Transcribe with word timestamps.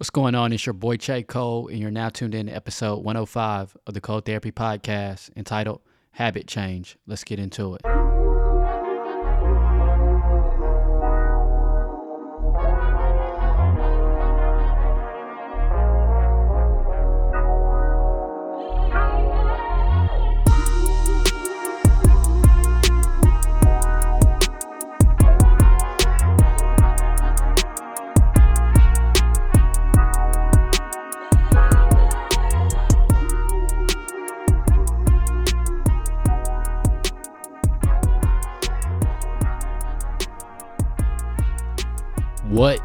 What's 0.00 0.08
going 0.08 0.34
on? 0.34 0.54
It's 0.54 0.64
your 0.64 0.72
boy 0.72 0.96
Chae 0.96 1.26
Cole, 1.26 1.68
and 1.68 1.78
you're 1.78 1.90
now 1.90 2.08
tuned 2.08 2.34
in 2.34 2.46
to 2.46 2.52
episode 2.52 3.04
105 3.04 3.76
of 3.86 3.92
the 3.92 4.00
Cole 4.00 4.20
Therapy 4.20 4.50
Podcast 4.50 5.28
entitled 5.36 5.82
Habit 6.12 6.46
Change. 6.46 6.96
Let's 7.06 7.22
get 7.22 7.38
into 7.38 7.74
it. 7.74 7.82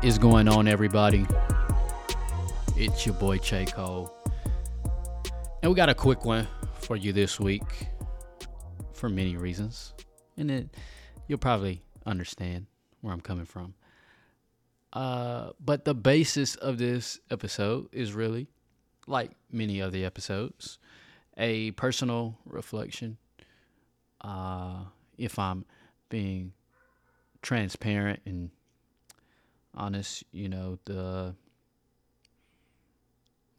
Is 0.06 0.20
going 0.20 0.48
on, 0.48 0.68
everybody? 0.68 1.26
It's 2.78 3.08
your 3.08 3.16
boy 3.16 3.40
Chae 3.40 3.74
Cole. 3.74 4.16
And 5.64 5.72
we 5.72 5.76
got 5.76 5.90
a 5.90 5.96
quick 5.96 6.26
one 6.26 6.48
for 6.76 6.96
you 6.96 7.12
this 7.12 7.40
week 7.40 7.64
for 8.94 9.10
many 9.10 9.36
reasons. 9.36 9.96
And 10.38 10.52
it, 10.52 10.78
you'll 11.28 11.40
probably 11.40 11.82
understand 12.06 12.68
where 13.02 13.16
I'm 13.16 13.20
coming 13.20 13.46
from. 13.46 13.74
Uh, 14.94 15.54
but 15.60 15.86
the 15.86 15.96
basis 15.96 16.54
of 16.54 16.78
this 16.78 17.20
episode 17.32 17.88
is 17.92 18.14
really, 18.14 18.46
like 19.08 19.32
many 19.52 19.80
of 19.80 19.92
the 19.92 20.06
episodes, 20.06 20.78
a 21.36 21.72
personal 21.72 22.38
reflection. 22.46 23.18
Uh, 24.22 24.84
if 25.18 25.40
I'm 25.40 25.66
being 26.10 26.54
transparent 27.42 28.20
and 28.28 28.52
honest, 29.76 30.24
you 30.32 30.50
know, 30.50 30.80
the 30.86 31.36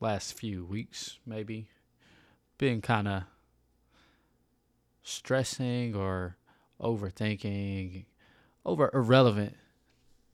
last 0.00 0.34
few 0.34 0.64
weeks 0.64 1.18
maybe 1.26 1.68
been 2.58 2.80
kind 2.80 3.08
of 3.08 3.22
stressing 5.02 5.94
or 5.94 6.36
overthinking 6.80 8.04
over 8.64 8.90
irrelevant 8.92 9.54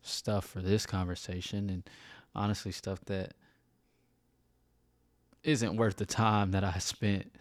stuff 0.02 0.46
for 0.46 0.60
this 0.60 0.86
conversation 0.86 1.68
and 1.70 1.88
honestly 2.34 2.72
stuff 2.72 3.00
that 3.06 3.34
isn't 5.44 5.76
worth 5.76 5.96
the 5.96 6.06
time 6.06 6.52
that 6.52 6.64
I 6.64 6.78
spent 6.78 7.32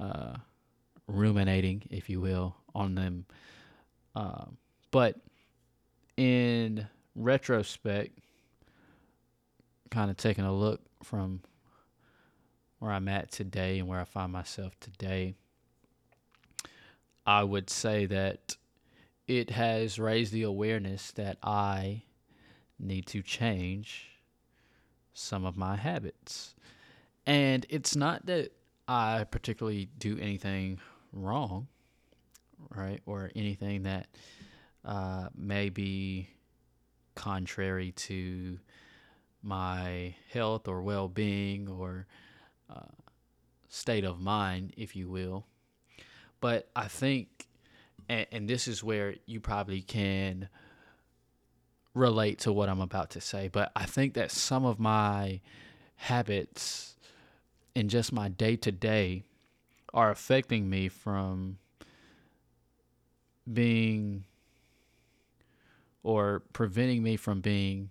uh, 0.00 0.36
ruminating, 1.06 1.82
if 1.90 2.08
you 2.10 2.20
will, 2.20 2.56
on 2.74 2.94
them. 2.94 3.26
Uh, 4.14 4.46
but 4.90 5.16
in 6.16 6.86
retrospect, 7.16 8.18
kind 9.90 10.10
of 10.10 10.16
taking 10.16 10.44
a 10.44 10.54
look 10.54 10.80
from 11.02 11.40
where 12.78 12.92
I'm 12.92 13.08
at 13.08 13.32
today 13.32 13.78
and 13.78 13.88
where 13.88 14.00
I 14.00 14.04
find 14.04 14.30
myself 14.30 14.78
today, 14.78 15.34
I 17.26 17.42
would 17.42 17.70
say 17.70 18.06
that 18.06 18.56
it 19.26 19.50
has 19.50 19.98
raised 19.98 20.32
the 20.32 20.42
awareness 20.42 21.10
that 21.12 21.38
I 21.42 22.02
need 22.78 23.06
to 23.06 23.22
change 23.22 24.10
some 25.14 25.44
of 25.44 25.56
my 25.56 25.76
habits. 25.76 26.54
And 27.26 27.66
it's 27.68 27.96
not 27.96 28.26
that 28.26 28.52
I 28.86 29.24
particularly 29.24 29.88
do 29.98 30.18
anything 30.18 30.78
wrong, 31.12 31.66
right? 32.70 33.00
Or 33.06 33.32
anything 33.34 33.82
that 33.84 34.06
uh, 34.84 35.28
may 35.34 35.70
be 35.70 36.28
contrary 37.16 37.90
to 37.92 38.58
my 39.42 40.14
health 40.32 40.68
or 40.68 40.82
well 40.82 41.08
being 41.08 41.68
or 41.68 42.06
uh, 42.70 42.92
state 43.68 44.04
of 44.04 44.20
mind, 44.20 44.72
if 44.76 44.94
you 44.94 45.08
will. 45.08 45.46
But 46.40 46.68
I 46.76 46.86
think, 46.86 47.46
and, 48.08 48.26
and 48.30 48.48
this 48.48 48.68
is 48.68 48.84
where 48.84 49.16
you 49.26 49.40
probably 49.40 49.80
can 49.82 50.48
relate 51.94 52.38
to 52.40 52.52
what 52.52 52.68
I'm 52.68 52.80
about 52.80 53.10
to 53.10 53.20
say, 53.20 53.48
but 53.48 53.72
I 53.74 53.86
think 53.86 54.14
that 54.14 54.30
some 54.30 54.64
of 54.64 54.78
my 54.78 55.40
habits 55.96 56.94
in 57.74 57.88
just 57.88 58.12
my 58.12 58.28
day 58.28 58.56
to 58.56 58.70
day 58.70 59.24
are 59.94 60.10
affecting 60.10 60.68
me 60.68 60.88
from 60.88 61.58
being 63.50 64.24
or 66.06 66.44
preventing 66.52 67.02
me 67.02 67.16
from 67.16 67.40
being 67.40 67.90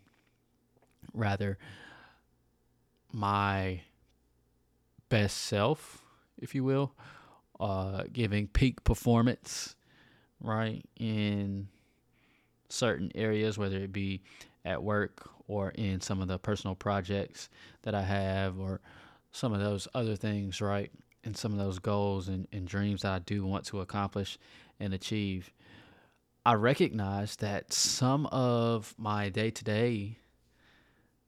rather 1.13 1.57
my 3.11 3.81
best 5.09 5.35
self, 5.35 6.01
if 6.37 6.55
you 6.55 6.63
will, 6.63 6.93
uh, 7.59 8.03
giving 8.13 8.47
peak 8.47 8.81
performance, 8.85 9.75
right, 10.39 10.81
in 10.97 11.67
certain 12.69 13.11
areas, 13.15 13.57
whether 13.57 13.79
it 13.79 13.91
be 13.91 14.21
at 14.63 14.81
work 14.81 15.29
or 15.49 15.71
in 15.71 15.99
some 15.99 16.21
of 16.21 16.29
the 16.29 16.39
personal 16.39 16.73
projects 16.73 17.49
that 17.81 17.93
I 17.93 18.01
have, 18.01 18.57
or 18.57 18.79
some 19.33 19.51
of 19.51 19.59
those 19.59 19.89
other 19.93 20.15
things, 20.15 20.61
right, 20.61 20.89
and 21.25 21.35
some 21.35 21.51
of 21.51 21.57
those 21.57 21.79
goals 21.79 22.29
and, 22.29 22.47
and 22.53 22.65
dreams 22.65 23.01
that 23.01 23.11
I 23.11 23.19
do 23.19 23.45
want 23.45 23.65
to 23.65 23.81
accomplish 23.81 24.37
and 24.79 24.93
achieve. 24.93 25.51
I 26.45 26.53
recognize 26.53 27.37
that 27.37 27.73
some 27.73 28.27
of 28.27 28.93
my 28.97 29.29
day 29.29 29.49
to 29.49 29.63
day 29.63 30.19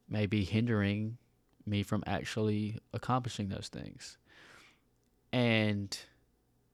may 0.08 0.28
be 0.28 0.44
hindering 0.44 1.18
me 1.66 1.82
from 1.82 2.04
actually 2.06 2.78
accomplishing 2.94 3.50
those 3.50 3.68
things. 3.68 4.18
And 5.34 5.98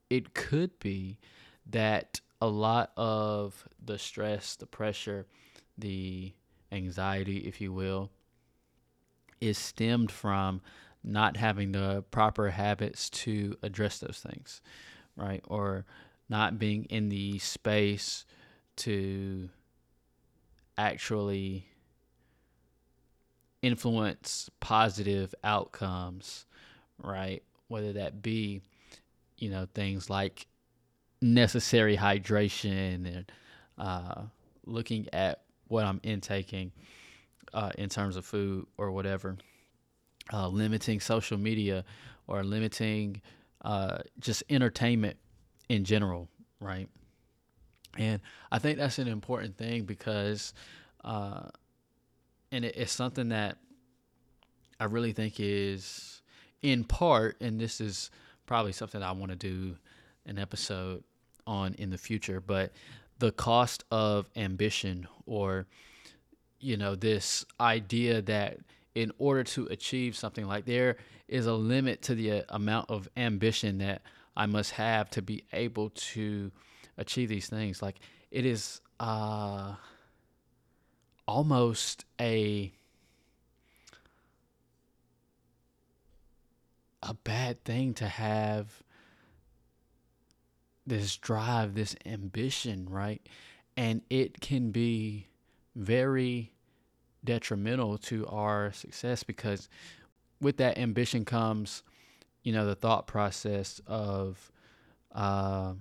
it 0.09 0.33
could 0.33 0.77
be 0.79 1.19
that 1.67 2.19
a 2.41 2.47
lot 2.47 2.91
of 2.97 3.65
the 3.83 3.97
stress, 3.97 4.57
the 4.57 4.65
pressure, 4.65 5.25
the 5.77 6.33
anxiety, 6.71 7.37
if 7.37 7.61
you 7.61 7.71
will, 7.71 8.11
is 9.39 9.57
stemmed 9.57 10.11
from 10.11 10.61
not 11.01 11.37
having 11.37 11.71
the 11.71 12.03
proper 12.11 12.49
habits 12.49 13.09
to 13.09 13.55
address 13.63 13.99
those 13.99 14.19
things, 14.19 14.61
right? 15.15 15.41
Or 15.47 15.85
not 16.29 16.59
being 16.59 16.85
in 16.85 17.09
the 17.09 17.39
space 17.39 18.25
to 18.75 19.49
actually 20.77 21.67
influence 23.61 24.49
positive 24.59 25.33
outcomes, 25.43 26.45
right? 27.01 27.43
Whether 27.67 27.93
that 27.93 28.21
be, 28.21 28.61
you 29.37 29.49
know, 29.49 29.67
things 29.73 30.09
like 30.09 30.47
necessary 31.21 31.95
hydration 31.95 33.07
and 33.07 33.31
uh, 33.77 34.21
looking 34.65 35.07
at 35.13 35.41
what 35.67 35.85
I'm 35.85 36.01
intaking 36.03 36.71
uh, 37.53 37.71
in 37.77 37.89
terms 37.89 38.17
of 38.17 38.25
food 38.25 38.67
or 38.77 38.91
whatever, 38.91 39.37
uh, 40.31 40.47
limiting 40.47 40.99
social 40.99 41.37
media 41.37 41.85
or 42.27 42.43
limiting 42.43 43.21
uh, 43.63 43.99
just 44.19 44.43
entertainment 44.49 45.17
in 45.73 45.83
general, 45.83 46.29
right? 46.59 46.87
And 47.97 48.21
I 48.51 48.59
think 48.59 48.77
that's 48.77 48.99
an 48.99 49.07
important 49.07 49.57
thing 49.57 49.83
because, 49.83 50.53
uh, 51.03 51.49
and 52.51 52.65
it, 52.65 52.75
it's 52.75 52.91
something 52.91 53.29
that 53.29 53.57
I 54.79 54.85
really 54.85 55.13
think 55.13 55.35
is 55.39 56.21
in 56.61 56.83
part, 56.83 57.37
and 57.41 57.59
this 57.59 57.81
is 57.81 58.09
probably 58.45 58.71
something 58.71 59.01
I 59.01 59.11
want 59.11 59.31
to 59.31 59.35
do 59.35 59.75
an 60.25 60.39
episode 60.39 61.03
on 61.45 61.75
in 61.75 61.89
the 61.89 61.97
future, 61.97 62.39
but 62.39 62.71
the 63.19 63.31
cost 63.31 63.83
of 63.91 64.29
ambition 64.35 65.07
or, 65.25 65.67
you 66.59 66.77
know, 66.77 66.95
this 66.95 67.45
idea 67.59 68.21
that 68.23 68.57
in 68.95 69.11
order 69.17 69.43
to 69.43 69.65
achieve 69.67 70.15
something 70.15 70.47
like 70.47 70.65
there 70.65 70.97
is 71.27 71.45
a 71.45 71.53
limit 71.53 72.01
to 72.03 72.15
the 72.15 72.31
uh, 72.31 72.41
amount 72.49 72.89
of 72.89 73.09
ambition 73.17 73.79
that 73.79 74.01
I 74.35 74.45
must 74.45 74.71
have 74.71 75.09
to 75.11 75.21
be 75.21 75.43
able 75.53 75.89
to 75.89 76.51
achieve 76.97 77.29
these 77.29 77.47
things. 77.47 77.81
Like 77.81 77.99
it 78.31 78.45
is 78.45 78.81
uh, 78.99 79.75
almost 81.27 82.05
a 82.19 82.73
a 87.01 87.13
bad 87.13 87.63
thing 87.65 87.93
to 87.93 88.07
have 88.07 88.81
this 90.87 91.17
drive, 91.17 91.75
this 91.75 91.95
ambition, 92.05 92.87
right? 92.89 93.21
And 93.75 94.01
it 94.09 94.39
can 94.39 94.71
be 94.71 95.27
very 95.75 96.51
detrimental 97.23 97.97
to 97.97 98.25
our 98.27 98.71
success 98.71 99.23
because 99.23 99.69
with 100.41 100.57
that 100.57 100.77
ambition 100.77 101.25
comes, 101.25 101.83
you 102.43 102.53
know, 102.53 102.65
the 102.65 102.75
thought 102.75 103.07
process 103.07 103.81
of 103.87 104.51
uh, 105.13 105.73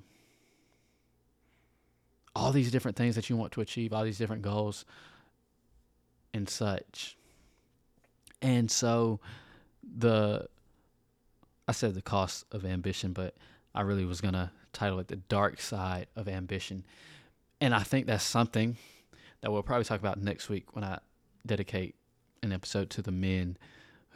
all 2.35 2.53
these 2.53 2.71
different 2.71 2.97
things 2.97 3.15
that 3.17 3.29
you 3.29 3.37
want 3.37 3.53
to 3.53 3.61
achieve, 3.61 3.93
all 3.93 4.05
these 4.05 4.19
different 4.19 4.43
goals 4.43 4.85
and 6.33 6.49
such. 6.49 7.17
And 8.41 8.71
so 8.71 9.21
the 9.97 10.49
I 11.69 11.73
said 11.73 11.95
the 11.95 12.03
cost 12.03 12.45
of 12.51 12.65
ambition, 12.65 13.13
but 13.13 13.35
I 13.75 13.83
really 13.83 14.05
was 14.05 14.21
going 14.21 14.35
to 14.35 14.51
title 14.73 14.99
it 14.99 15.09
the 15.09 15.17
dark 15.17 15.61
side 15.61 16.07
of 16.17 16.29
ambition. 16.29 16.85
And 17.61 17.75
I 17.75 17.83
think 17.83 18.07
that's 18.07 18.25
something 18.25 18.77
that 19.41 19.53
we'll 19.53 19.63
probably 19.63 19.85
talk 19.85 20.01
about 20.01 20.21
next 20.21 20.49
week 20.49 20.75
when 20.75 20.85
I 20.85 20.99
dedicate 21.47 21.95
an 22.43 22.53
episode 22.53 22.91
to 22.91 23.03
the 23.03 23.13
men 23.13 23.57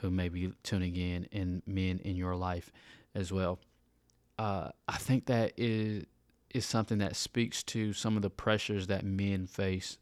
who 0.00 0.10
may 0.10 0.28
be 0.28 0.52
tuning 0.62 0.96
in 0.96 1.26
and 1.32 1.62
men 1.66 2.00
in 2.04 2.16
your 2.16 2.36
life 2.36 2.70
as 3.14 3.32
well. 3.32 3.58
Uh, 4.38 4.70
I 4.88 4.96
think 4.98 5.26
that 5.26 5.52
is 5.56 6.04
is 6.54 6.64
something 6.64 6.98
that 6.98 7.16
speaks 7.16 7.62
to 7.62 7.92
some 7.92 8.16
of 8.16 8.22
the 8.22 8.30
pressures 8.30 8.86
that 8.86 9.04
men 9.04 9.46
face 9.46 9.98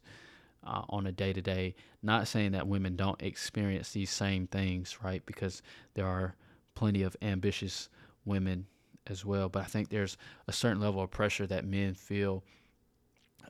uh, 0.65 0.83
on 0.89 1.05
a 1.05 1.11
day 1.11 1.33
to 1.33 1.41
day. 1.41 1.75
Not 2.01 2.27
saying 2.27 2.53
that 2.53 2.67
women 2.67 2.95
don't 2.95 3.21
experience 3.21 3.91
these 3.91 4.09
same 4.09 4.47
things, 4.47 4.99
right? 5.03 5.25
Because 5.25 5.61
there 5.95 6.07
are 6.07 6.35
plenty 6.75 7.03
of 7.03 7.15
ambitious 7.21 7.89
women 8.23 8.67
as 9.07 9.25
well. 9.25 9.49
But 9.49 9.63
I 9.63 9.65
think 9.65 9.89
there's 9.89 10.17
a 10.47 10.53
certain 10.53 10.79
level 10.79 11.01
of 11.01 11.11
pressure 11.11 11.47
that 11.47 11.65
men 11.65 11.93
feel 11.93 12.43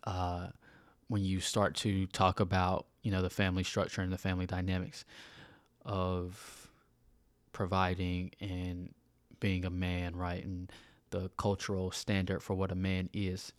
uh, 0.06 0.47
when 1.07 1.24
you 1.24 1.39
start 1.39 1.75
to 1.75 2.07
talk 2.07 2.39
about, 2.39 2.88
you 3.03 3.12
know, 3.12 3.21
the 3.21 3.30
family 3.30 3.63
structure 3.63 4.01
and 4.01 4.12
the 4.12 4.18
family 4.18 4.45
dynamics 4.45 5.06
of 5.86 6.70
providing 7.54 8.32
and 8.42 8.94
being 9.40 9.66
a 9.66 9.70
man, 9.70 10.16
right? 10.16 10.44
And 10.44 10.72
the 11.12 11.30
cultural 11.38 11.92
standard 11.92 12.42
for 12.42 12.56
what 12.56 12.72
a 12.72 12.76
man 12.76 13.10
is. 13.14 13.54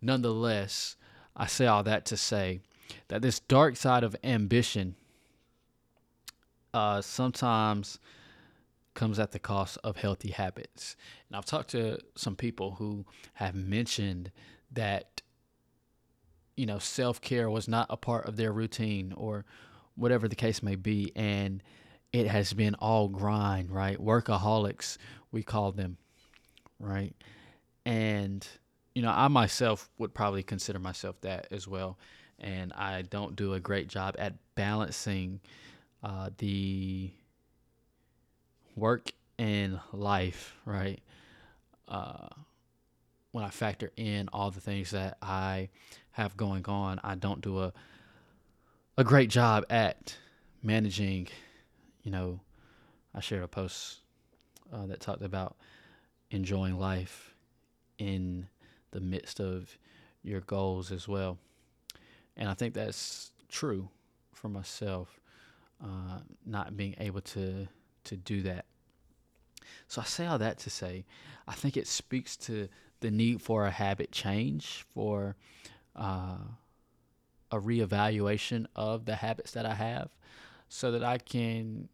Nonetheless, 0.00 0.96
I 1.36 1.46
say 1.46 1.66
all 1.66 1.82
that 1.82 2.06
to 2.06 2.16
say 2.16 2.60
that 3.08 3.22
this 3.22 3.40
dark 3.40 3.76
side 3.76 4.04
of 4.04 4.16
ambition 4.24 4.96
uh, 6.74 7.00
sometimes 7.00 7.98
comes 8.94 9.18
at 9.18 9.32
the 9.32 9.38
cost 9.38 9.78
of 9.82 9.96
healthy 9.96 10.30
habits. 10.30 10.96
And 11.28 11.36
I've 11.36 11.44
talked 11.44 11.70
to 11.70 11.98
some 12.14 12.36
people 12.36 12.72
who 12.72 13.04
have 13.34 13.54
mentioned 13.54 14.30
that, 14.70 15.22
you 16.56 16.66
know, 16.66 16.78
self 16.78 17.20
care 17.20 17.48
was 17.50 17.68
not 17.68 17.86
a 17.90 17.96
part 17.96 18.26
of 18.26 18.36
their 18.36 18.52
routine 18.52 19.12
or 19.16 19.44
whatever 19.96 20.28
the 20.28 20.36
case 20.36 20.62
may 20.62 20.74
be. 20.74 21.12
And 21.16 21.62
it 22.12 22.26
has 22.26 22.52
been 22.52 22.74
all 22.76 23.08
grind, 23.08 23.70
right? 23.70 23.98
Workaholics, 23.98 24.98
we 25.30 25.42
call 25.42 25.72
them, 25.72 25.96
right? 26.78 27.14
And, 27.84 28.46
you 28.94 29.02
know, 29.02 29.10
I 29.10 29.28
myself 29.28 29.88
would 29.98 30.14
probably 30.14 30.42
consider 30.42 30.78
myself 30.78 31.20
that 31.22 31.48
as 31.50 31.66
well. 31.66 31.98
And 32.38 32.72
I 32.72 33.02
don't 33.02 33.36
do 33.36 33.54
a 33.54 33.60
great 33.60 33.88
job 33.88 34.16
at 34.18 34.34
balancing 34.54 35.40
uh, 36.02 36.30
the 36.38 37.10
work 38.76 39.12
and 39.38 39.80
life, 39.92 40.56
right? 40.64 41.00
Uh, 41.88 42.28
when 43.32 43.44
I 43.44 43.50
factor 43.50 43.90
in 43.96 44.28
all 44.32 44.50
the 44.50 44.60
things 44.60 44.90
that 44.90 45.16
I 45.22 45.70
have 46.12 46.36
going 46.36 46.66
on, 46.66 47.00
I 47.02 47.14
don't 47.14 47.40
do 47.40 47.60
a 47.60 47.72
a 48.96 49.04
great 49.04 49.30
job 49.30 49.64
at 49.70 50.16
managing. 50.62 51.28
You 52.02 52.10
know, 52.10 52.40
I 53.14 53.20
shared 53.20 53.42
a 53.42 53.48
post 53.48 54.00
uh, 54.72 54.86
that 54.86 55.00
talked 55.00 55.22
about 55.22 55.56
enjoying 56.30 56.78
life 56.78 57.34
in 57.98 58.48
the 58.90 59.00
midst 59.00 59.40
of 59.40 59.76
your 60.22 60.40
goals 60.40 60.92
as 60.92 61.08
well, 61.08 61.38
and 62.36 62.48
I 62.48 62.54
think 62.54 62.74
that's 62.74 63.32
true 63.48 63.88
for 64.32 64.48
myself. 64.48 65.18
Uh, 65.82 66.20
not 66.46 66.76
being 66.76 66.94
able 66.98 67.20
to 67.20 67.66
to 68.04 68.16
do 68.16 68.42
that. 68.42 68.66
So 69.88 70.00
I 70.00 70.04
say 70.04 70.26
all 70.26 70.38
that 70.38 70.58
to 70.58 70.70
say, 70.70 71.04
I 71.46 71.54
think 71.54 71.76
it 71.76 71.86
speaks 71.86 72.36
to 72.38 72.68
the 73.00 73.10
need 73.10 73.42
for 73.42 73.66
a 73.66 73.70
habit 73.70 74.12
change, 74.12 74.84
for 74.94 75.36
uh, 75.96 76.36
a 77.52 77.60
reevaluation 77.60 78.66
of 78.74 79.04
the 79.04 79.14
habits 79.14 79.52
that 79.52 79.64
I 79.64 79.74
have, 79.74 80.08
so 80.68 80.90
that 80.90 81.04
I 81.04 81.18
can, 81.18 81.88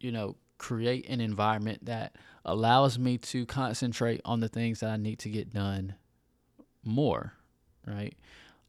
you 0.00 0.12
know, 0.12 0.36
create 0.58 1.08
an 1.08 1.20
environment 1.20 1.84
that 1.84 2.16
allows 2.44 2.98
me 2.98 3.18
to 3.18 3.46
concentrate 3.46 4.20
on 4.24 4.40
the 4.40 4.48
things 4.48 4.80
that 4.80 4.90
I 4.90 4.96
need 4.96 5.18
to 5.20 5.30
get 5.30 5.52
done 5.52 5.94
more, 6.84 7.32
right? 7.86 8.16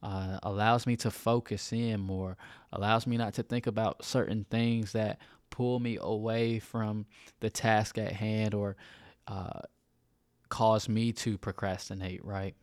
Uh, 0.02 0.38
allows 0.42 0.86
me 0.86 0.96
to 0.96 1.10
focus 1.10 1.72
in 1.72 2.00
more, 2.00 2.36
allows 2.72 3.06
me 3.06 3.16
not 3.16 3.34
to 3.34 3.42
think 3.42 3.66
about 3.66 4.04
certain 4.04 4.44
things 4.48 4.92
that 4.92 5.18
pull 5.50 5.80
me 5.80 5.98
away 6.00 6.58
from 6.58 7.06
the 7.40 7.50
task 7.50 7.98
at 7.98 8.12
hand 8.12 8.54
or 8.54 8.76
uh, 9.26 9.60
cause 10.48 10.88
me 10.88 11.12
to 11.12 11.36
procrastinate, 11.36 12.24
right? 12.24 12.54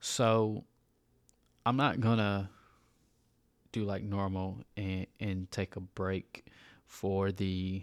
So 0.00 0.64
I'm 1.66 1.76
not 1.76 2.00
gonna 2.00 2.50
do 3.72 3.84
like 3.84 4.02
normal 4.02 4.58
and, 4.76 5.06
and 5.20 5.50
take 5.50 5.76
a 5.76 5.80
break 5.80 6.46
for 6.86 7.30
the 7.32 7.82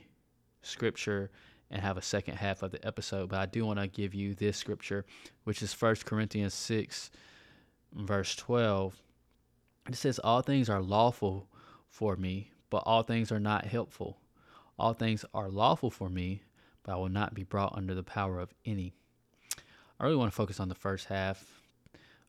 scripture 0.62 1.31
and 1.69 1.81
have 1.81 1.97
a 1.97 2.01
second 2.01 2.35
half 2.35 2.63
of 2.63 2.71
the 2.71 2.85
episode, 2.85 3.29
but 3.29 3.39
I 3.39 3.45
do 3.45 3.65
want 3.65 3.79
to 3.79 3.88
give 3.88 4.13
you 4.13 4.33
this 4.33 4.57
scripture, 4.57 5.06
which 5.44 5.62
is 5.62 5.74
First 5.74 6.06
Corinthians 6.06 6.53
6, 6.53 7.12
verse 7.94 8.35
12. 8.35 8.95
It 9.89 9.95
says, 9.95 10.19
All 10.19 10.41
things 10.41 10.69
are 10.69 10.81
lawful 10.81 11.47
for 11.89 12.15
me, 12.15 12.51
but 12.69 12.83
all 12.85 13.03
things 13.03 13.31
are 13.31 13.39
not 13.39 13.65
helpful. 13.65 14.18
All 14.79 14.94
things 14.94 15.25
are 15.33 15.50
lawful 15.50 15.91
for 15.91 16.09
me, 16.09 16.41
but 16.83 16.94
I 16.94 16.95
will 16.95 17.09
not 17.09 17.33
be 17.33 17.44
brought 17.44 17.75
under 17.75 17.94
the 17.94 18.03
power 18.03 18.39
of 18.39 18.53
any. 18.65 18.94
I 20.00 20.06
really 20.06 20.15
want 20.15 20.31
to 20.31 20.35
focus 20.35 20.59
on 20.59 20.69
the 20.69 20.75
first 20.75 21.07
half 21.07 21.56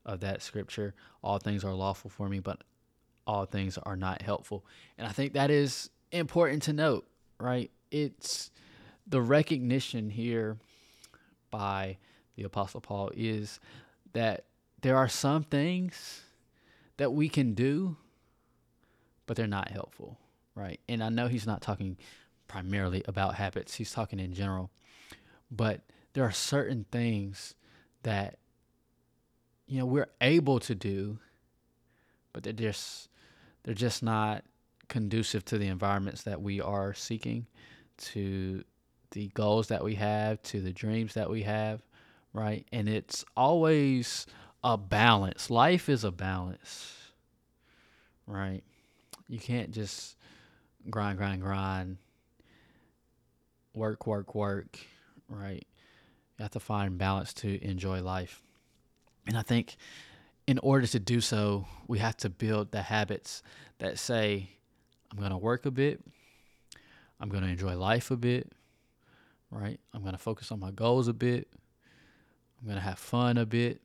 of 0.08 0.20
that 0.20 0.42
scripture. 0.42 0.94
All 1.22 1.38
things 1.38 1.64
are 1.64 1.72
lawful 1.72 2.10
for 2.10 2.28
me, 2.28 2.40
but 2.40 2.62
all 3.26 3.44
things 3.44 3.78
are 3.78 3.96
not 3.96 4.22
helpful. 4.22 4.64
And 4.96 5.06
I 5.06 5.12
think 5.12 5.34
that 5.34 5.50
is 5.50 5.90
important 6.10 6.64
to 6.64 6.72
note, 6.72 7.06
right? 7.38 7.70
It's 7.90 8.50
the 9.06 9.20
recognition 9.20 10.10
here 10.10 10.56
by 11.50 11.98
the 12.34 12.42
Apostle 12.42 12.80
Paul 12.80 13.10
is 13.14 13.60
that 14.12 14.44
there 14.80 14.96
are 14.96 15.08
some 15.08 15.44
things 15.44 16.22
that 16.96 17.12
we 17.12 17.28
can 17.28 17.54
do, 17.54 17.96
but 19.26 19.36
they're 19.36 19.46
not 19.46 19.70
helpful 19.70 20.18
right? 20.58 20.80
And 20.88 21.02
I 21.02 21.08
know 21.08 21.28
he's 21.28 21.46
not 21.46 21.62
talking 21.62 21.96
primarily 22.48 23.02
about 23.06 23.36
habits, 23.36 23.76
he's 23.76 23.92
talking 23.92 24.18
in 24.18 24.34
general. 24.34 24.70
But 25.50 25.82
there 26.12 26.24
are 26.24 26.32
certain 26.32 26.84
things 26.90 27.54
that 28.02 28.38
you 29.68 29.78
know 29.78 29.86
we're 29.86 30.10
able 30.20 30.58
to 30.60 30.74
do, 30.74 31.18
but 32.32 32.42
they're 32.42 32.52
just 32.52 33.08
they're 33.62 33.74
just 33.74 34.02
not 34.02 34.44
conducive 34.88 35.44
to 35.44 35.58
the 35.58 35.68
environments 35.68 36.22
that 36.22 36.40
we 36.40 36.60
are 36.60 36.94
seeking, 36.94 37.46
to 37.98 38.64
the 39.10 39.28
goals 39.34 39.68
that 39.68 39.84
we 39.84 39.94
have, 39.94 40.40
to 40.42 40.60
the 40.60 40.72
dreams 40.72 41.14
that 41.14 41.28
we 41.30 41.42
have, 41.42 41.82
right? 42.32 42.66
And 42.72 42.88
it's 42.88 43.24
always 43.36 44.26
a 44.64 44.78
balance. 44.78 45.50
Life 45.50 45.88
is 45.88 46.04
a 46.04 46.10
balance, 46.10 46.94
right? 48.26 48.62
You 49.28 49.38
can't 49.38 49.70
just 49.70 50.16
grind, 50.88 51.18
grind, 51.18 51.42
grind, 51.42 51.98
work, 53.74 54.06
work, 54.06 54.34
work, 54.34 54.78
right? 55.28 55.66
You 56.38 56.42
have 56.42 56.52
to 56.52 56.60
find 56.60 56.96
balance 56.96 57.34
to 57.34 57.62
enjoy 57.62 58.00
life. 58.02 58.42
And 59.28 59.36
I 59.36 59.42
think 59.42 59.76
in 60.46 60.58
order 60.60 60.86
to 60.86 60.98
do 60.98 61.20
so, 61.20 61.66
we 61.86 61.98
have 61.98 62.16
to 62.16 62.30
build 62.30 62.72
the 62.72 62.80
habits 62.80 63.42
that 63.78 63.98
say, 63.98 64.48
I'm 65.12 65.18
going 65.18 65.30
to 65.30 65.36
work 65.36 65.66
a 65.66 65.70
bit, 65.70 66.00
I'm 67.20 67.28
going 67.28 67.42
to 67.42 67.48
enjoy 67.50 67.76
life 67.76 68.10
a 68.10 68.16
bit, 68.16 68.50
right? 69.50 69.78
I'm 69.92 70.00
going 70.00 70.14
to 70.14 70.18
focus 70.18 70.50
on 70.50 70.58
my 70.58 70.70
goals 70.70 71.06
a 71.06 71.12
bit, 71.12 71.48
I'm 72.58 72.66
going 72.66 72.78
to 72.78 72.84
have 72.84 72.98
fun 72.98 73.36
a 73.36 73.46
bit. 73.46 73.80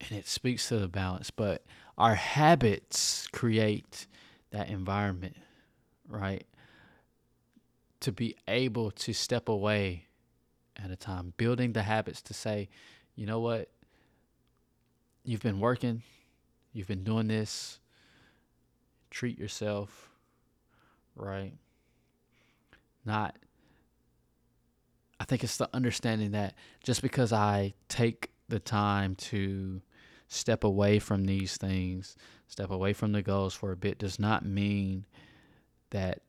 And 0.00 0.12
it 0.18 0.28
speaks 0.28 0.68
to 0.68 0.78
the 0.78 0.88
balance, 0.88 1.30
but 1.30 1.64
our 1.98 2.14
habits 2.14 3.26
create 3.32 4.06
that 4.50 4.68
environment, 4.68 5.36
right? 6.08 6.46
To 8.00 8.12
be 8.12 8.36
able 8.46 8.92
to 8.92 9.12
step 9.12 9.48
away 9.48 10.04
at 10.82 10.90
a 10.90 10.96
time, 10.96 11.32
building 11.36 11.72
the 11.72 11.82
habits 11.82 12.22
to 12.22 12.34
say, 12.34 12.68
you 13.16 13.26
know 13.26 13.40
what? 13.40 13.68
You've 15.24 15.42
been 15.42 15.58
working, 15.58 16.02
you've 16.72 16.86
been 16.86 17.02
doing 17.02 17.26
this 17.26 17.80
treat 19.10 19.38
yourself 19.38 20.10
right. 21.16 21.54
Not 23.04 23.36
I 25.18 25.24
think 25.24 25.42
it's 25.42 25.56
the 25.56 25.68
understanding 25.72 26.32
that 26.32 26.54
just 26.84 27.00
because 27.00 27.32
I 27.32 27.74
take 27.88 28.30
the 28.48 28.58
time 28.58 29.14
to 29.16 29.80
step 30.28 30.64
away 30.64 30.98
from 30.98 31.24
these 31.24 31.56
things, 31.56 32.16
step 32.48 32.70
away 32.70 32.92
from 32.92 33.12
the 33.12 33.22
goals 33.22 33.54
for 33.54 33.72
a 33.72 33.76
bit, 33.76 33.98
does 33.98 34.18
not 34.18 34.44
mean 34.44 35.06
that 35.90 36.20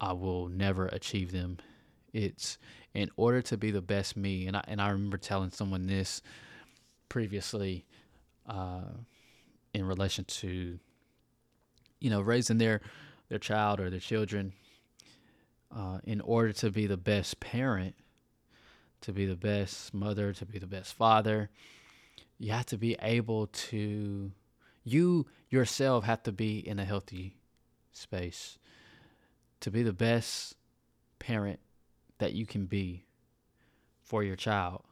I 0.00 0.12
will 0.12 0.48
never 0.48 0.86
achieve 0.86 1.30
them. 1.30 1.58
It's 2.12 2.58
in 2.94 3.10
order 3.16 3.40
to 3.42 3.56
be 3.56 3.70
the 3.70 3.82
best 3.82 4.16
me, 4.16 4.46
and 4.46 4.56
I 4.56 4.64
and 4.66 4.80
I 4.80 4.90
remember 4.90 5.16
telling 5.16 5.50
someone 5.50 5.86
this 5.86 6.22
previously 7.08 7.84
uh, 8.46 8.92
in 9.74 9.84
relation 9.84 10.24
to 10.24 10.78
you 12.00 12.10
know 12.10 12.20
raising 12.20 12.58
their 12.58 12.80
their 13.28 13.38
child 13.38 13.80
or 13.80 13.90
their 13.90 14.00
children. 14.00 14.52
Uh, 15.72 15.98
in 16.02 16.20
order 16.22 16.52
to 16.52 16.68
be 16.68 16.88
the 16.88 16.96
best 16.96 17.38
parent, 17.38 17.94
to 19.00 19.12
be 19.12 19.24
the 19.24 19.36
best 19.36 19.94
mother, 19.94 20.32
to 20.32 20.44
be 20.44 20.58
the 20.58 20.66
best 20.66 20.92
father, 20.94 21.48
you 22.38 22.50
have 22.50 22.66
to 22.66 22.76
be 22.76 22.96
able 23.00 23.46
to 23.46 24.32
you 24.82 25.26
yourself 25.48 26.04
have 26.04 26.22
to 26.24 26.32
be 26.32 26.58
in 26.58 26.80
a 26.80 26.84
healthy 26.84 27.36
space 27.92 28.58
to 29.60 29.70
be 29.70 29.82
the 29.82 29.92
best 29.92 30.54
parent 31.18 31.60
that 32.20 32.32
you 32.32 32.46
can 32.46 32.66
be 32.66 33.04
for 34.00 34.22
your 34.22 34.36
child 34.36 34.82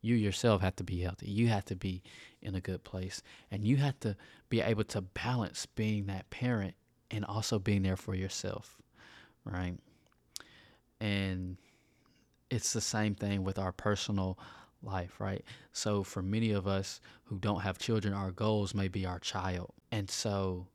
you 0.00 0.16
yourself 0.16 0.60
have 0.60 0.74
to 0.74 0.84
be 0.84 1.00
healthy 1.00 1.30
you 1.30 1.48
have 1.48 1.64
to 1.64 1.76
be 1.76 2.02
in 2.40 2.54
a 2.54 2.60
good 2.60 2.82
place 2.82 3.22
and 3.50 3.64
you 3.64 3.76
have 3.76 3.98
to 4.00 4.16
be 4.48 4.60
able 4.60 4.84
to 4.84 5.00
balance 5.00 5.66
being 5.66 6.06
that 6.06 6.28
parent 6.30 6.74
and 7.10 7.24
also 7.24 7.58
being 7.58 7.82
there 7.82 7.96
for 7.96 8.14
yourself 8.14 8.78
right 9.44 9.76
and 11.00 11.56
it's 12.50 12.72
the 12.72 12.80
same 12.80 13.14
thing 13.14 13.44
with 13.44 13.58
our 13.58 13.72
personal 13.72 14.38
life, 14.82 15.20
right? 15.20 15.42
So 15.72 16.02
for 16.02 16.22
many 16.22 16.52
of 16.52 16.66
us 16.66 17.00
who 17.24 17.38
don't 17.38 17.60
have 17.60 17.78
children, 17.78 18.12
our 18.14 18.30
goals 18.30 18.74
may 18.74 18.88
be 18.88 19.06
our 19.06 19.18
child. 19.18 19.72
And 19.90 20.10
so 20.10 20.66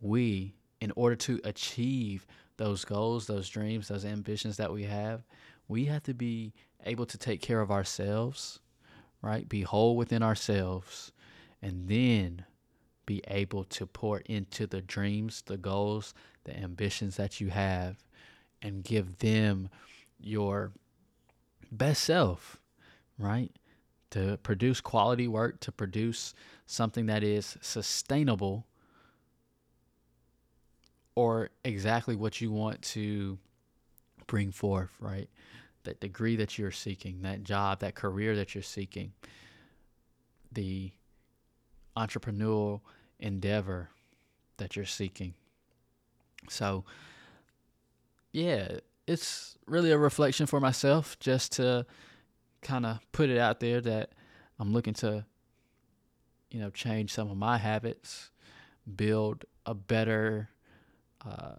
we, 0.00 0.54
in 0.80 0.92
order 0.96 1.16
to 1.16 1.40
achieve 1.44 2.26
those 2.56 2.84
goals, 2.84 3.26
those 3.26 3.48
dreams, 3.48 3.88
those 3.88 4.04
ambitions 4.04 4.56
that 4.56 4.72
we 4.72 4.84
have, 4.84 5.22
we 5.68 5.86
have 5.86 6.02
to 6.04 6.14
be 6.14 6.52
able 6.84 7.06
to 7.06 7.18
take 7.18 7.40
care 7.40 7.60
of 7.60 7.70
ourselves, 7.70 8.60
right? 9.22 9.48
Be 9.48 9.62
whole 9.62 9.96
within 9.96 10.22
ourselves, 10.22 11.12
and 11.62 11.88
then 11.88 12.44
be 13.06 13.22
able 13.28 13.64
to 13.64 13.86
pour 13.86 14.18
into 14.20 14.66
the 14.66 14.80
dreams, 14.80 15.42
the 15.46 15.56
goals, 15.56 16.14
the 16.44 16.56
ambitions 16.56 17.16
that 17.16 17.40
you 17.40 17.48
have, 17.48 17.96
and 18.62 18.84
give 18.84 19.18
them 19.18 19.68
your 20.18 20.72
best 21.70 22.02
self, 22.02 22.60
right? 23.18 23.50
To 24.10 24.38
produce 24.42 24.80
quality 24.80 25.28
work, 25.28 25.60
to 25.60 25.72
produce 25.72 26.34
something 26.66 27.06
that 27.06 27.22
is 27.22 27.56
sustainable 27.60 28.66
or 31.16 31.50
exactly 31.64 32.14
what 32.14 32.40
you 32.40 32.52
want 32.52 32.80
to 32.82 33.38
bring 34.28 34.52
forth, 34.52 34.90
right? 35.00 35.28
That 35.82 35.98
degree 35.98 36.36
that 36.36 36.58
you're 36.58 36.70
seeking, 36.70 37.22
that 37.22 37.42
job, 37.42 37.80
that 37.80 37.96
career 37.96 38.36
that 38.36 38.54
you're 38.54 38.62
seeking, 38.62 39.12
the 40.52 40.92
entrepreneurial 41.96 42.82
endeavor 43.18 43.88
that 44.58 44.76
you're 44.76 44.84
seeking. 44.84 45.34
So, 46.48 46.84
yeah, 48.32 48.78
it's 49.06 49.56
really 49.66 49.90
a 49.90 49.98
reflection 49.98 50.46
for 50.46 50.60
myself 50.60 51.18
just 51.18 51.52
to 51.52 51.86
kind 52.60 52.84
of 52.84 53.00
put 53.12 53.30
it 53.30 53.38
out 53.38 53.60
there 53.60 53.80
that 53.80 54.10
I'm 54.58 54.72
looking 54.72 54.94
to, 54.94 55.24
you 56.50 56.60
know, 56.60 56.70
change 56.70 57.12
some 57.12 57.30
of 57.30 57.36
my 57.36 57.56
habits, 57.56 58.30
build 58.94 59.44
a 59.64 59.74
better 59.74 60.50
uh, 61.24 61.54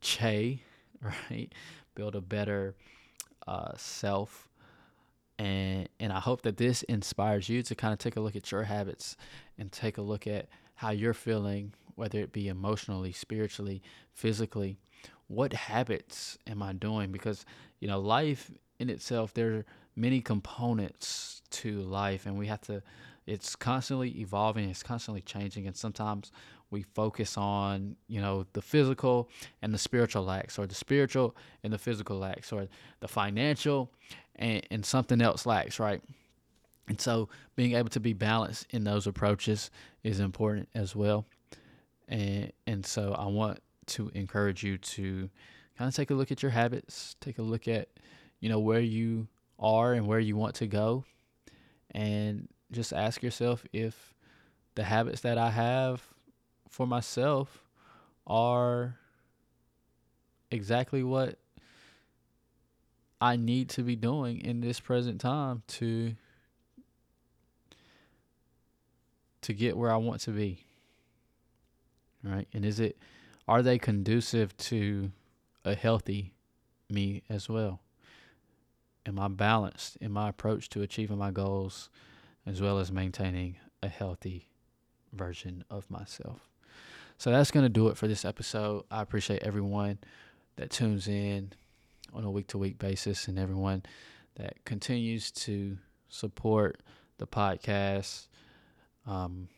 Chae, 0.00 0.60
right? 1.02 1.52
Build 1.94 2.14
a 2.16 2.20
better 2.20 2.74
uh, 3.46 3.72
self. 3.76 4.48
And, 5.38 5.88
and 5.98 6.12
I 6.12 6.20
hope 6.20 6.42
that 6.42 6.56
this 6.56 6.82
inspires 6.84 7.48
you 7.48 7.62
to 7.64 7.74
kind 7.74 7.92
of 7.92 7.98
take 7.98 8.16
a 8.16 8.20
look 8.20 8.36
at 8.36 8.50
your 8.50 8.64
habits 8.64 9.16
and 9.58 9.72
take 9.72 9.98
a 9.98 10.02
look 10.02 10.26
at 10.26 10.48
how 10.74 10.90
you're 10.90 11.14
feeling, 11.14 11.72
whether 11.94 12.18
it 12.20 12.32
be 12.32 12.48
emotionally, 12.48 13.12
spiritually, 13.12 13.82
physically. 14.12 14.78
What 15.28 15.52
habits 15.52 16.38
am 16.46 16.62
I 16.62 16.74
doing? 16.74 17.10
Because, 17.10 17.44
you 17.80 17.88
know, 17.88 17.98
life 17.98 18.50
in 18.78 18.90
itself, 18.90 19.32
there 19.34 19.54
are 19.54 19.64
many 19.96 20.20
components 20.20 21.42
to 21.50 21.80
life, 21.80 22.26
and 22.26 22.38
we 22.38 22.46
have 22.46 22.60
to, 22.62 22.82
it's 23.26 23.56
constantly 23.56 24.20
evolving, 24.20 24.68
it's 24.68 24.82
constantly 24.82 25.22
changing. 25.22 25.66
And 25.66 25.76
sometimes 25.76 26.30
we 26.72 26.82
focus 26.82 27.36
on, 27.36 27.96
you 28.08 28.20
know, 28.20 28.46
the 28.54 28.62
physical 28.62 29.28
and 29.60 29.72
the 29.72 29.78
spiritual 29.78 30.24
lacks, 30.24 30.58
or 30.58 30.66
the 30.66 30.74
spiritual 30.74 31.36
and 31.62 31.72
the 31.72 31.78
physical 31.78 32.18
lacks, 32.18 32.50
or 32.52 32.66
the 33.00 33.08
financial 33.08 33.90
and, 34.36 34.66
and 34.70 34.84
something 34.84 35.20
else 35.20 35.46
lacks, 35.46 35.78
right? 35.78 36.02
And 36.88 37.00
so 37.00 37.28
being 37.54 37.74
able 37.74 37.90
to 37.90 38.00
be 38.00 38.12
balanced 38.12 38.66
in 38.70 38.84
those 38.84 39.06
approaches 39.06 39.70
is 40.02 40.18
important 40.18 40.68
as 40.74 40.96
well. 40.96 41.26
And 42.08 42.52
and 42.66 42.84
so 42.84 43.14
I 43.16 43.26
want 43.26 43.60
to 43.86 44.10
encourage 44.14 44.64
you 44.64 44.78
to 44.78 45.30
kind 45.78 45.88
of 45.88 45.94
take 45.94 46.10
a 46.10 46.14
look 46.14 46.32
at 46.32 46.42
your 46.42 46.50
habits, 46.50 47.16
take 47.20 47.38
a 47.38 47.42
look 47.42 47.68
at 47.68 47.88
you 48.40 48.48
know 48.48 48.58
where 48.58 48.80
you 48.80 49.28
are 49.58 49.92
and 49.92 50.06
where 50.06 50.18
you 50.18 50.36
want 50.36 50.56
to 50.56 50.66
go 50.66 51.04
and 51.92 52.48
just 52.72 52.92
ask 52.92 53.22
yourself 53.22 53.64
if 53.72 54.14
the 54.74 54.84
habits 54.84 55.20
that 55.20 55.38
I 55.38 55.50
have 55.50 56.11
for 56.72 56.86
myself 56.86 57.62
are 58.26 58.96
exactly 60.50 61.02
what 61.02 61.38
I 63.20 63.36
need 63.36 63.68
to 63.70 63.82
be 63.82 63.94
doing 63.94 64.40
in 64.40 64.60
this 64.60 64.80
present 64.80 65.20
time 65.20 65.62
to 65.68 66.14
to 69.42 69.52
get 69.52 69.76
where 69.76 69.92
I 69.92 69.96
want 69.96 70.20
to 70.22 70.30
be. 70.30 70.64
Right? 72.24 72.48
And 72.54 72.64
is 72.64 72.80
it 72.80 72.96
are 73.46 73.62
they 73.62 73.78
conducive 73.78 74.56
to 74.56 75.12
a 75.64 75.74
healthy 75.74 76.32
me 76.88 77.22
as 77.28 77.48
well? 77.50 77.80
Am 79.04 79.18
I 79.18 79.28
balanced 79.28 79.96
in 79.96 80.10
my 80.10 80.30
approach 80.30 80.70
to 80.70 80.80
achieving 80.80 81.18
my 81.18 81.32
goals 81.32 81.90
as 82.46 82.62
well 82.62 82.78
as 82.78 82.90
maintaining 82.90 83.56
a 83.82 83.88
healthy 83.88 84.48
version 85.12 85.64
of 85.68 85.90
myself? 85.90 86.51
So 87.18 87.30
that's 87.30 87.50
going 87.50 87.64
to 87.64 87.70
do 87.70 87.88
it 87.88 87.96
for 87.96 88.08
this 88.08 88.24
episode. 88.24 88.84
I 88.90 89.02
appreciate 89.02 89.42
everyone 89.42 89.98
that 90.56 90.70
tunes 90.70 91.08
in 91.08 91.52
on 92.12 92.24
a 92.24 92.30
week 92.30 92.48
to 92.48 92.58
week 92.58 92.78
basis 92.78 93.28
and 93.28 93.38
everyone 93.38 93.82
that 94.36 94.64
continues 94.64 95.30
to 95.30 95.78
support 96.08 96.80
the 97.18 97.26
podcast. 97.26 98.26
Um, 99.06 99.48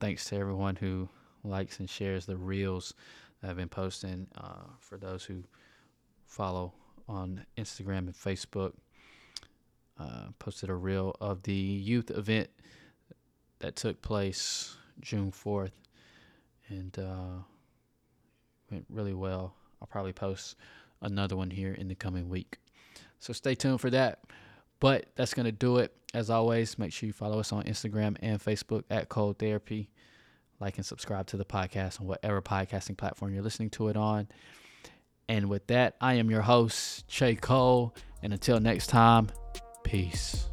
thanks 0.00 0.24
to 0.26 0.36
everyone 0.36 0.76
who 0.76 1.08
likes 1.44 1.78
and 1.78 1.88
shares 1.88 2.26
the 2.26 2.36
reels 2.36 2.94
that 3.40 3.50
I've 3.50 3.56
been 3.56 3.68
posting. 3.68 4.26
Uh, 4.36 4.64
for 4.78 4.96
those 4.96 5.24
who 5.24 5.44
follow 6.26 6.72
on 7.08 7.44
Instagram 7.58 7.98
and 7.98 8.14
Facebook. 8.14 8.72
Uh, 9.98 10.28
posted 10.38 10.70
a 10.70 10.74
reel 10.74 11.14
of 11.20 11.42
the 11.42 11.52
youth 11.52 12.10
event 12.10 12.48
that 13.58 13.76
took 13.76 14.00
place 14.00 14.76
June 15.00 15.30
4th 15.30 15.72
and 16.70 16.98
uh, 16.98 17.42
went 18.70 18.86
really 18.88 19.14
well. 19.14 19.54
I'll 19.80 19.88
probably 19.88 20.12
post 20.12 20.56
another 21.02 21.36
one 21.36 21.50
here 21.50 21.74
in 21.74 21.88
the 21.88 21.94
coming 21.94 22.28
week. 22.28 22.58
So 23.18 23.32
stay 23.32 23.54
tuned 23.54 23.80
for 23.80 23.90
that. 23.90 24.20
But 24.80 25.06
that's 25.14 25.34
going 25.34 25.46
to 25.46 25.52
do 25.52 25.76
it. 25.76 25.92
As 26.14 26.30
always, 26.30 26.78
make 26.78 26.92
sure 26.92 27.06
you 27.06 27.12
follow 27.12 27.38
us 27.38 27.52
on 27.52 27.64
Instagram 27.64 28.16
and 28.20 28.40
Facebook 28.40 28.84
at 28.90 29.08
Cole 29.08 29.34
Therapy. 29.34 29.90
Like 30.58 30.76
and 30.76 30.84
subscribe 30.84 31.26
to 31.28 31.36
the 31.36 31.44
podcast 31.44 32.00
on 32.00 32.06
whatever 32.06 32.42
podcasting 32.42 32.96
platform 32.96 33.32
you're 33.32 33.42
listening 33.42 33.70
to 33.70 33.88
it 33.88 33.96
on. 33.96 34.28
And 35.28 35.48
with 35.48 35.66
that, 35.68 35.96
I 36.00 36.14
am 36.14 36.30
your 36.30 36.42
host, 36.42 37.06
Chae 37.08 37.40
Cole. 37.40 37.94
And 38.22 38.32
until 38.32 38.58
next 38.58 38.88
time, 38.88 39.30
peace. 39.84 40.48